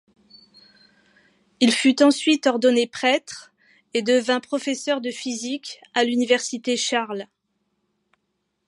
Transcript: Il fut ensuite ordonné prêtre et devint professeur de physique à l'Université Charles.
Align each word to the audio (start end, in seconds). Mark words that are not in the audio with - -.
Il 1.59 1.71
fut 1.71 2.01
ensuite 2.01 2.47
ordonné 2.47 2.87
prêtre 2.87 3.53
et 3.93 4.01
devint 4.01 4.39
professeur 4.39 4.99
de 4.99 5.11
physique 5.11 5.79
à 5.93 6.03
l'Université 6.03 6.75
Charles. 6.75 7.27